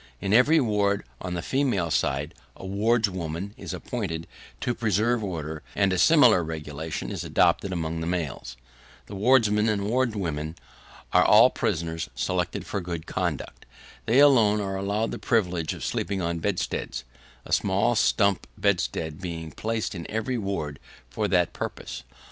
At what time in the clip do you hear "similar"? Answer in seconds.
5.99-6.43